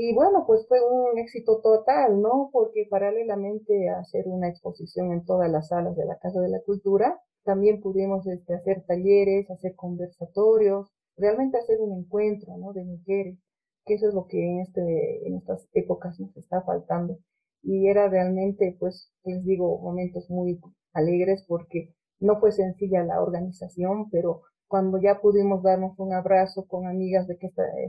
y 0.00 0.14
bueno, 0.14 0.44
pues 0.46 0.64
fue 0.68 0.78
un 0.80 1.18
éxito 1.18 1.60
total, 1.60 2.22
¿no? 2.22 2.50
Porque 2.52 2.86
paralelamente 2.88 3.88
a 3.88 3.98
hacer 3.98 4.28
una 4.28 4.48
exposición 4.48 5.12
en 5.12 5.24
todas 5.24 5.50
las 5.50 5.68
salas 5.68 5.96
de 5.96 6.04
la 6.04 6.16
Casa 6.18 6.40
de 6.40 6.48
la 6.48 6.60
Cultura, 6.60 7.20
también 7.44 7.80
pudimos 7.80 8.26
este, 8.26 8.54
hacer 8.54 8.84
talleres, 8.86 9.50
hacer 9.50 9.74
conversatorios, 9.76 10.88
realmente 11.16 11.58
hacer 11.58 11.80
un 11.80 11.98
encuentro, 11.98 12.56
¿no? 12.58 12.72
De 12.72 12.84
mujeres, 12.84 13.38
que 13.84 13.94
eso 13.94 14.08
es 14.08 14.14
lo 14.14 14.26
que 14.26 14.38
en, 14.44 14.60
este, 14.60 15.26
en 15.26 15.36
estas 15.36 15.66
épocas 15.72 16.18
nos 16.20 16.36
está 16.36 16.62
faltando. 16.62 17.18
Y 17.62 17.88
era 17.88 18.08
realmente, 18.08 18.76
pues, 18.78 19.12
les 19.24 19.44
digo, 19.44 19.78
momentos 19.80 20.30
muy 20.30 20.60
alegres 20.92 21.44
porque 21.48 21.94
no 22.20 22.38
fue 22.40 22.52
sencilla 22.52 23.04
la 23.04 23.22
organización, 23.22 24.10
pero 24.10 24.42
cuando 24.68 25.00
ya 25.00 25.20
pudimos 25.20 25.62
darnos 25.62 25.98
un 25.98 26.12
abrazo 26.12 26.66
con 26.66 26.86
amigas 26.86 27.26
de, 27.26 27.38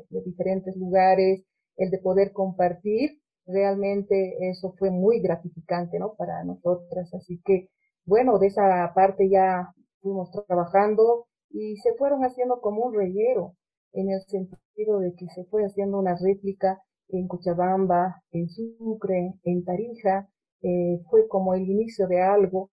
de 0.10 0.22
diferentes 0.22 0.76
lugares, 0.78 1.44
el 1.78 1.92
de 1.92 2.00
poder 2.00 2.32
compartir, 2.34 3.20
realmente 3.46 4.50
eso 4.50 4.74
fue 4.78 4.92
muy 4.92 5.22
gratificante, 5.22 6.00
¿no? 6.00 6.14
Para 6.16 6.44
nosotras. 6.44 7.14
Así 7.14 7.42
que, 7.44 7.70
bueno, 8.10 8.40
de 8.40 8.48
esa 8.48 8.92
parte 8.96 9.30
ya 9.30 9.72
fuimos 10.02 10.32
trabajando 10.48 11.28
y 11.52 11.78
se 11.78 11.94
fueron 11.94 12.24
haciendo 12.24 12.60
como 12.60 12.84
un 12.86 12.96
reguero, 12.96 13.54
en 13.94 14.10
el 14.10 14.22
sentido 14.22 15.00
de 15.00 15.14
que 15.16 15.28
se 15.28 15.46
fue 15.46 15.64
haciendo 15.64 16.00
una 16.00 16.16
réplica 16.16 16.82
en 17.10 17.28
Cochabamba, 17.28 18.22
en 18.32 18.50
Sucre, 18.50 19.36
en 19.44 19.64
Tarija, 19.64 20.28
eh, 20.62 21.02
fue 21.10 21.28
como 21.28 21.54
el 21.54 21.64
inicio 21.70 22.08
de 22.08 22.22
algo. 22.22 22.72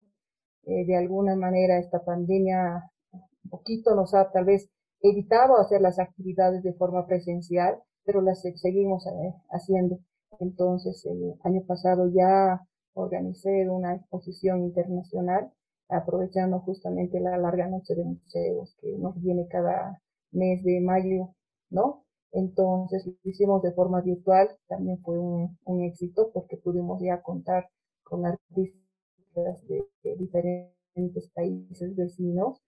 Eh, 0.63 0.85
de 0.85 0.95
alguna 0.97 1.35
manera 1.35 1.77
esta 1.77 2.03
pandemia 2.03 2.89
un 3.11 3.49
poquito 3.49 3.93
nos 3.93 4.15
ha 4.15 4.31
tal 4.31 4.45
vez 4.45 4.69
evitado 5.01 5.57
hacer 5.57 5.81
las 5.81 5.99
actividades 5.99 6.63
de 6.63 6.73
forma 6.73 7.05
presencial, 7.05 7.77
pero 8.03 8.21
las 8.21 8.41
seguimos 8.41 9.05
eh, 9.05 9.33
haciendo. 9.51 9.99
Entonces, 10.39 11.05
el 11.05 11.35
año 11.43 11.61
pasado 11.67 12.09
ya 12.13 12.61
organicé 12.95 13.69
una 13.69 13.95
exposición 13.95 14.63
internacional, 14.63 15.51
aprovechando 15.89 16.59
justamente 16.61 17.19
la 17.19 17.37
larga 17.37 17.67
noche 17.67 17.95
de 17.95 18.03
museos 18.03 18.75
que 18.81 18.97
nos 18.97 19.21
viene 19.21 19.47
cada 19.47 20.01
mes 20.31 20.63
de 20.63 20.81
mayo, 20.81 21.35
¿no? 21.69 22.03
Entonces, 22.31 23.05
lo 23.05 23.13
hicimos 23.23 23.61
de 23.61 23.71
forma 23.73 24.01
virtual, 24.01 24.49
también 24.67 24.99
fue 25.03 25.19
un, 25.19 25.57
éxito 25.83 26.31
porque 26.33 26.57
pudimos 26.57 27.01
ya 27.01 27.21
contar 27.21 27.69
con 28.03 28.25
artistas 28.25 29.67
de, 29.67 29.85
de 30.03 30.15
diferentes 30.17 31.29
países 31.33 31.95
vecinos 31.95 32.61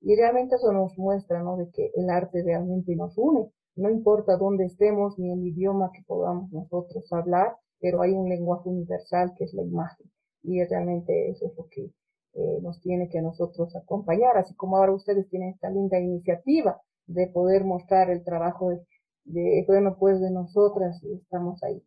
y 0.00 0.16
realmente 0.16 0.56
eso 0.56 0.72
nos 0.72 0.98
muestra, 0.98 1.42
¿no? 1.42 1.56
De 1.56 1.70
que 1.70 1.90
el 1.94 2.10
arte 2.10 2.42
realmente 2.42 2.96
nos 2.96 3.16
une 3.16 3.50
no 3.76 3.90
importa 3.90 4.36
dónde 4.36 4.66
estemos 4.66 5.18
ni 5.18 5.32
el 5.32 5.44
idioma 5.46 5.90
que 5.92 6.02
podamos 6.06 6.50
nosotros 6.52 7.12
hablar, 7.12 7.56
pero 7.80 8.02
hay 8.02 8.12
un 8.12 8.28
lenguaje 8.28 8.68
universal 8.68 9.32
que 9.36 9.44
es 9.44 9.54
la 9.54 9.62
imagen. 9.62 10.10
Y 10.42 10.62
realmente 10.64 11.30
eso 11.30 11.46
es 11.46 11.56
lo 11.56 11.66
que 11.68 11.82
eh, 11.82 12.58
nos 12.62 12.80
tiene 12.80 13.08
que 13.08 13.22
nosotros 13.22 13.74
acompañar, 13.76 14.36
así 14.36 14.54
como 14.54 14.76
ahora 14.76 14.92
ustedes 14.92 15.28
tienen 15.28 15.50
esta 15.50 15.70
linda 15.70 15.98
iniciativa 15.98 16.80
de 17.06 17.28
poder 17.28 17.64
mostrar 17.64 18.10
el 18.10 18.24
trabajo 18.24 18.70
de, 18.70 18.86
de 19.24 19.64
bueno, 19.66 19.96
pues 19.98 20.20
de 20.20 20.30
nosotras 20.30 21.02
y 21.02 21.14
estamos 21.14 21.62
ahí. 21.62 21.82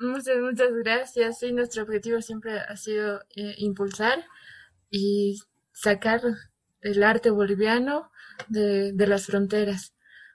Muchas, 0.00 0.38
muchas 0.40 0.72
gracias. 0.84 1.38
Sí, 1.40 1.52
nuestro 1.52 1.82
objetivo 1.82 2.20
siempre 2.22 2.58
ha 2.60 2.76
sido 2.76 3.20
eh, 3.34 3.54
impulsar 3.58 4.24
y 4.90 5.40
sacar 5.72 6.20
el 6.80 7.02
arte 7.02 7.30
boliviano 7.30 8.10
de, 8.48 8.92
las 9.06 9.26
fronteras. 9.26 9.94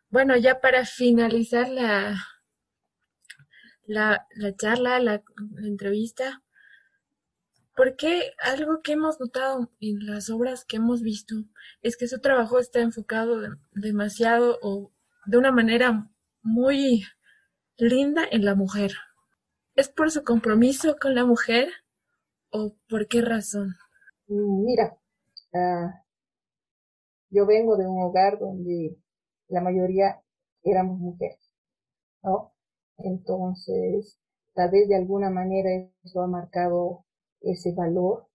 Bueno, 0.10 0.36
ya 0.36 0.60
para 0.60 0.86
finalizar 0.86 1.70
la, 1.70 2.16
la, 3.86 4.28
charla, 4.58 5.00
la, 5.00 5.24
entrevista, 5.64 6.44
porque 7.76 8.32
algo 8.40 8.82
que 8.82 8.94
hemos 8.94 9.20
notado 9.20 9.72
en 9.80 10.06
las 10.06 10.30
obras 10.30 10.66
que 10.66 10.78
hemos 10.78 11.02
visto 11.02 11.36
es 11.82 11.98
que 11.98 12.08
su 12.08 12.20
trabajo 12.20 12.60
está 12.60 12.82
enfocado 12.82 13.42
demasiado 13.74 14.60
o 14.62 14.92
de 15.26 15.38
una 15.38 15.52
manera 15.52 16.10
muy 16.42 17.04
linda 17.78 18.24
en 18.30 18.46
la 18.46 18.56
mujer. 18.56 18.92
¿Es 19.76 19.90
por 19.90 20.12
su 20.12 20.24
compromiso 20.24 20.96
con 21.02 21.16
la 21.16 21.26
mujer 21.26 21.70
o 22.52 22.76
por 22.88 23.08
qué 23.08 23.22
razón? 23.22 23.74
Mm, 24.28 24.66
mira, 24.66 24.98
ah, 25.56 26.04
yo 27.32 27.48
vengo 27.48 27.76
de 27.76 27.88
un 27.88 28.04
hogar 28.04 28.38
donde 28.40 28.96
la 29.48 29.62
mayoría 29.62 30.22
éramos 30.64 31.00
mujeres, 31.00 31.52
¿no? 32.22 32.53
Entonces, 32.98 34.18
tal 34.56 34.72
vez 34.72 34.88
de 34.90 34.96
alguna 34.96 35.30
manera 35.30 35.70
eso 36.04 36.22
ha 36.22 36.28
marcado 36.28 37.06
ese 37.42 37.72
valor, 37.74 38.26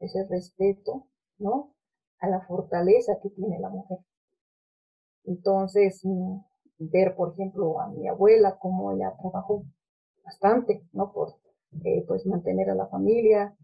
ese 0.00 0.24
respeto, 0.28 1.06
¿no? 1.38 1.74
A 2.20 2.28
la 2.28 2.40
fortaleza 2.42 3.18
que 3.22 3.30
tiene 3.30 3.58
la 3.60 3.70
mujer. 3.70 3.98
Entonces, 5.24 6.00
mm, 6.04 6.38
ver, 6.78 7.14
por 7.16 7.32
ejemplo, 7.34 7.80
a 7.80 7.88
mi 7.88 8.08
abuela, 8.08 8.56
cómo 8.58 8.92
ella 8.92 9.14
trabajó 9.20 9.64
bastante, 10.24 10.82
¿no? 10.92 11.12
Por, 11.12 11.34
eh, 11.84 12.04
pues, 12.08 12.26
mantener 12.26 12.70
a 12.70 12.74
la 12.74 12.86
familia. 12.88 13.56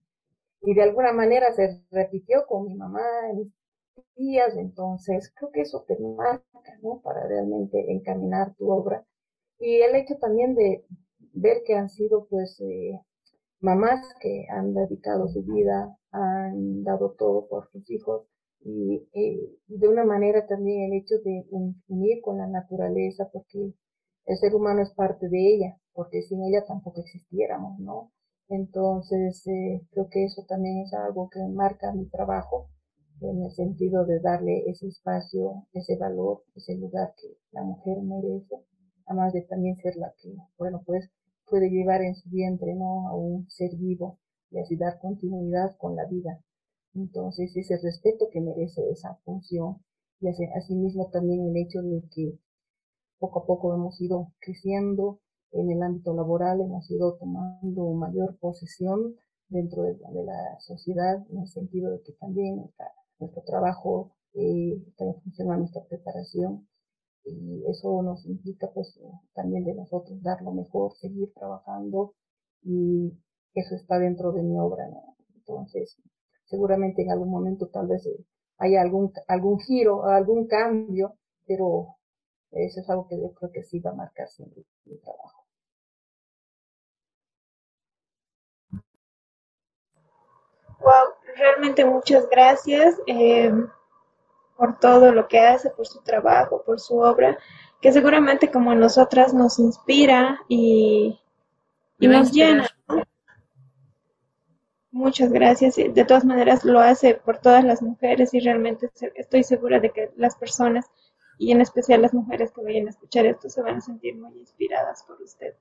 Y 0.63 0.75
de 0.75 0.83
alguna 0.83 1.13
manera 1.13 1.53
se 1.53 1.83
repitió 1.91 2.47
con 2.47 2.67
mi 2.67 2.75
mamá, 2.77 3.03
mis 3.35 3.53
tías, 4.17 4.57
entonces 4.57 5.33
creo 5.37 5.53
que 5.53 5.63
eso 5.63 5.85
te 5.89 5.99
marca, 6.01 6.45
¿no? 6.83 7.01
Para 7.03 7.27
realmente 7.29 7.93
encaminar 7.93 8.55
tu 8.57 8.71
obra. 8.73 9.05
Y 9.65 9.81
el 9.81 9.95
hecho 9.95 10.17
también 10.19 10.57
de 10.57 10.85
ver 11.35 11.63
que 11.65 11.75
han 11.77 11.89
sido, 11.89 12.27
pues, 12.29 12.61
eh, 12.61 13.01
mamás 13.61 14.01
que 14.21 14.47
han 14.51 14.75
dedicado 14.75 15.29
su 15.29 15.45
vida, 15.45 15.97
han 16.11 16.83
dado 16.83 17.13
todo 17.17 17.47
por 17.47 17.71
sus 17.71 17.89
hijos, 17.89 18.27
y, 18.65 19.07
de 19.69 19.89
una 19.89 20.05
manera 20.05 20.49
también 20.49 20.93
el 20.93 20.99
hecho 21.01 21.15
de 21.25 21.47
unir 21.87 22.21
con 22.23 22.39
la 22.39 22.49
naturaleza, 22.49 23.31
porque 23.33 23.73
el 24.27 24.37
ser 24.37 24.53
humano 24.57 24.83
es 24.83 24.91
parte 24.95 25.29
de 25.29 25.55
ella, 25.55 25.77
porque 25.93 26.23
sin 26.23 26.43
ella 26.43 26.65
tampoco 26.67 27.01
existiéramos, 27.03 27.79
¿no? 27.79 28.11
Entonces, 28.49 29.47
eh, 29.47 29.87
creo 29.93 30.09
que 30.11 30.25
eso 30.25 30.45
también 30.49 30.79
es 30.79 30.93
algo 30.93 31.31
que 31.31 31.39
marca 31.49 31.93
mi 31.93 32.07
trabajo, 32.07 32.69
en 33.21 33.45
el 33.45 33.53
sentido 33.53 34.05
de 34.07 34.19
darle 34.19 34.65
ese 34.69 34.89
espacio, 34.89 35.69
ese 35.73 35.97
valor, 35.97 36.43
ese 36.57 36.75
lugar 36.75 37.15
que 37.17 37.29
la 37.53 37.63
mujer 37.63 37.99
merece, 38.03 38.57
además 39.07 39.33
de 39.33 39.43
también 39.43 39.77
ser 39.77 39.97
la 39.97 40.13
que, 40.21 40.35
bueno, 40.59 40.83
pues 40.87 41.11
puede 41.49 41.71
llevar 41.71 42.03
en 42.03 42.15
su 42.15 42.31
vientre, 42.31 42.75
¿no? 42.75 43.09
A 43.09 43.17
un 43.17 43.49
ser 43.51 43.77
vivo 43.77 44.19
y 44.51 44.59
así 44.59 44.77
dar 44.77 44.99
continuidad 45.01 45.77
con 45.79 45.97
la 45.97 46.07
vida. 46.07 46.41
Entonces, 46.95 47.57
ese 47.57 47.79
respeto 47.79 48.29
que 48.31 48.41
merece 48.41 48.83
esa 48.91 49.15
función 49.25 49.83
y 50.21 50.29
asimismo 50.29 51.11
también 51.11 51.49
el 51.49 51.57
hecho 51.57 51.83
de 51.83 52.03
que 52.15 52.39
poco 53.19 53.41
a 53.41 53.47
poco 53.47 53.75
hemos 53.75 54.01
ido 54.01 54.33
creciendo 54.41 55.21
en 55.53 55.71
el 55.71 55.83
ámbito 55.83 56.15
laboral, 56.15 56.61
hemos 56.61 56.91
ido 56.91 57.17
tomando 57.17 57.93
mayor 57.93 58.37
posesión 58.39 59.17
dentro 59.49 59.83
de, 59.83 59.99
la 60.25 60.59
sociedad, 60.61 61.25
en 61.31 61.41
el 61.41 61.49
sentido 61.49 61.91
de 61.91 62.03
que 62.03 62.13
también 62.13 62.71
nuestro 63.19 63.43
trabajo 63.43 64.13
eh, 64.35 64.83
está 64.89 65.05
en 65.05 65.21
función 65.21 65.53
a 65.53 65.59
nuestra 65.59 65.85
preparación 65.85 66.67
y 67.25 67.65
eso 67.69 68.03
nos 68.03 68.27
implica 68.27 68.69
pues 68.75 68.99
también 69.35 69.65
de 69.65 69.75
nosotros 69.75 70.23
dar 70.23 70.43
lo 70.43 70.53
mejor, 70.53 70.93
seguir 70.95 71.33
trabajando 71.35 72.15
y 72.63 73.13
eso 73.55 73.75
está 73.75 73.99
dentro 73.99 74.33
de 74.33 74.43
mi 74.43 74.59
obra, 74.59 74.89
¿no? 74.89 75.17
Entonces, 75.37 75.97
seguramente 76.45 77.03
en 77.03 77.11
algún 77.11 77.31
momento 77.31 77.69
tal 77.69 77.87
vez 77.89 78.07
eh, 78.07 78.25
haya 78.59 78.83
algún, 78.83 79.13
algún 79.29 79.59
giro, 79.61 80.05
algún 80.05 80.47
cambio, 80.47 81.17
pero 81.47 81.97
eso 82.53 82.81
es 82.81 82.91
algo 82.91 83.07
que 83.09 83.21
yo 83.21 83.33
creo 83.33 83.51
que 83.51 83.63
sí 83.63 83.81
va 83.81 83.91
a 83.91 83.95
marcar 83.95 84.29
siempre 84.29 84.63
mi 84.85 84.99
trabajo. 84.99 85.43
Wow, 90.81 91.15
realmente 91.37 91.85
muchas 91.85 92.29
gracias 92.29 93.01
eh, 93.07 93.53
por 94.57 94.79
todo 94.79 95.13
lo 95.13 95.29
que 95.29 95.41
hace, 95.41 95.71
por 95.71 95.87
su 95.87 96.03
trabajo, 96.03 96.63
por 96.65 96.81
su 96.81 96.99
obra, 96.99 97.39
que 97.81 97.93
seguramente 97.93 98.51
como 98.51 98.75
nosotras 98.75 99.35
nos 99.35 99.59
inspira 99.59 100.41
y, 100.49 101.21
y 101.99 102.07
nos 102.07 102.33
llena. 102.33 102.69
Muchas 104.93 105.33
gracias. 105.33 105.77
De 105.77 106.05
todas 106.05 106.25
maneras, 106.25 106.65
lo 106.65 106.79
hace 106.79 107.15
por 107.15 107.39
todas 107.39 107.65
las 107.65 107.81
mujeres 107.83 108.35
y 108.35 108.41
realmente 108.41 108.91
estoy 109.15 109.43
segura 109.43 109.81
de 109.81 109.91
que 109.91 110.11
las 110.17 110.37
personas, 110.37 110.91
y 111.39 111.51
en 111.51 111.63
especial 111.63 112.03
las 112.03 112.13
mujeres 112.13 112.53
que 112.53 112.63
vayan 112.63 112.87
a 112.87 112.91
escuchar 112.91 113.25
esto, 113.27 113.49
se 113.49 113.63
van 113.63 113.77
a 113.77 113.81
sentir 113.81 114.17
muy 114.17 114.39
inspiradas 114.39 115.03
por 115.05 115.21
usted. 115.23 115.55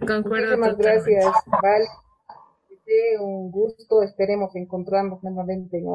Concuerdo. 0.00 0.58
Muchísimas 0.58 0.76
gracias, 0.76 1.26
Val. 1.46 1.82
Un 3.20 3.50
gusto. 3.50 4.02
Esperemos 4.02 4.54
encontrarnos 4.54 5.22
nuevamente 5.22 5.78
en 5.78 5.86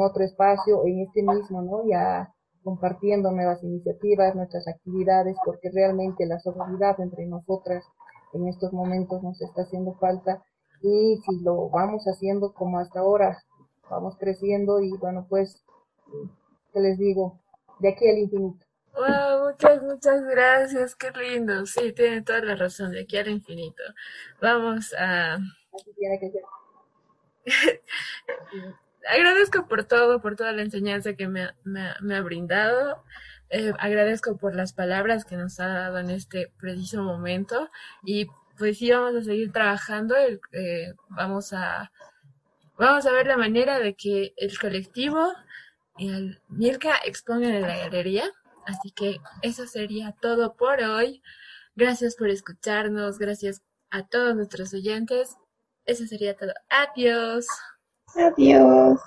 otro 0.00 0.24
espacio, 0.24 0.84
en 0.86 1.00
este 1.00 1.22
mismo, 1.22 1.62
¿no? 1.62 1.88
Ya 1.88 2.32
compartiendo 2.62 3.30
nuevas 3.30 3.62
iniciativas, 3.62 4.34
nuestras 4.34 4.66
actividades, 4.68 5.36
porque 5.44 5.70
realmente 5.72 6.26
la 6.26 6.38
solidaridad 6.40 7.00
entre 7.00 7.26
nosotras 7.26 7.84
en 8.34 8.48
estos 8.48 8.72
momentos 8.72 9.22
nos 9.22 9.40
está 9.40 9.62
haciendo 9.62 9.94
falta 9.94 10.42
y 10.82 11.20
si 11.24 11.40
lo 11.42 11.70
vamos 11.70 12.04
haciendo 12.04 12.52
como 12.52 12.78
hasta 12.78 13.00
ahora, 13.00 13.42
vamos 13.90 14.16
creciendo 14.18 14.80
y 14.80 14.90
bueno, 14.98 15.26
pues, 15.28 15.64
¿qué 16.72 16.80
les 16.80 16.98
digo? 16.98 17.40
De 17.78 17.90
aquí 17.90 18.08
al 18.08 18.18
infinito. 18.18 18.64
Wow, 18.94 19.50
muchas, 19.50 19.82
muchas 19.82 20.22
gracias, 20.24 20.96
qué 20.96 21.10
lindo. 21.12 21.66
Sí, 21.66 21.92
tiene 21.92 22.22
toda 22.22 22.40
la 22.40 22.56
razón, 22.56 22.90
de 22.90 23.02
aquí 23.02 23.16
al 23.16 23.28
infinito. 23.28 23.82
Vamos 24.42 24.92
a... 24.98 25.34
Así 25.34 25.92
tiene 25.96 26.18
que 26.18 26.30
ser. 26.30 26.42
agradezco 29.08 29.66
por 29.66 29.84
todo, 29.84 30.20
por 30.20 30.36
toda 30.36 30.52
la 30.52 30.62
enseñanza 30.62 31.14
que 31.14 31.28
me, 31.28 31.44
ha 31.44 32.20
brindado. 32.20 33.04
Eh, 33.50 33.72
agradezco 33.78 34.36
por 34.36 34.54
las 34.54 34.72
palabras 34.72 35.24
que 35.24 35.36
nos 35.36 35.58
ha 35.60 35.68
dado 35.68 35.98
en 35.98 36.10
este 36.10 36.52
preciso 36.58 37.02
momento 37.02 37.70
y 38.04 38.26
pues 38.58 38.76
sí 38.76 38.90
vamos 38.90 39.14
a 39.14 39.22
seguir 39.22 39.52
trabajando, 39.52 40.14
eh, 40.52 40.92
vamos 41.08 41.54
a 41.54 41.90
vamos 42.76 43.06
a 43.06 43.12
ver 43.12 43.26
la 43.26 43.36
manera 43.38 43.78
de 43.78 43.94
que 43.94 44.34
el 44.36 44.58
colectivo 44.58 45.32
y 45.96 46.10
el 46.10 46.40
Milka 46.48 46.96
expongan 47.04 47.54
en 47.54 47.62
la 47.62 47.76
galería. 47.78 48.30
Así 48.66 48.90
que 48.90 49.18
eso 49.42 49.66
sería 49.66 50.14
todo 50.20 50.54
por 50.54 50.82
hoy. 50.82 51.22
Gracias 51.74 52.16
por 52.16 52.28
escucharnos, 52.28 53.18
gracias 53.18 53.62
a 53.90 54.06
todos 54.06 54.34
nuestros 54.36 54.74
oyentes. 54.74 55.36
Eso 55.86 56.06
sería 56.06 56.36
todo. 56.36 56.52
Adiós. 56.68 57.46
Adiós. 58.16 59.00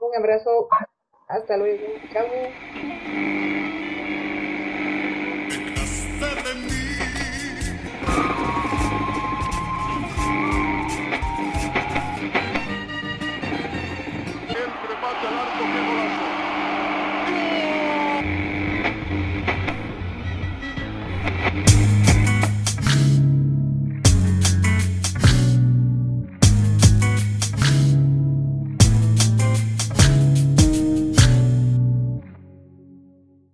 Un 0.00 0.16
abrazo. 0.16 0.68
Hasta 1.28 1.56
luego. 1.56 2.00
Chao. 2.12 2.28